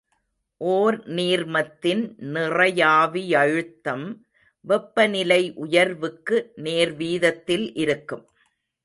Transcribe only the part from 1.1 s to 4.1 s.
நீர்மத்தின் நிறையாவியழுத்தம்